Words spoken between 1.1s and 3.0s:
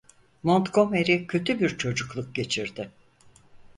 kötü bir çocukluk geçirdi.